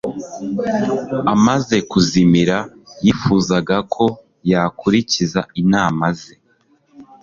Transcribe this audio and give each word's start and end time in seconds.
Amaze 1.33 1.75
kuzimira, 1.89 2.57
yifuzaga 3.05 3.77
ko 3.93 4.05
yakurikiza 4.51 5.41
inama 5.61 6.05
ze. 6.19 6.33